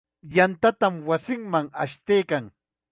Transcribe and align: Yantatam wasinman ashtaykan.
Yantatam 0.35 0.95
wasinman 1.11 1.67
ashtaykan. 1.87 2.45